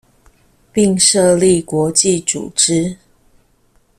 [0.73, 2.97] 並設立國際組織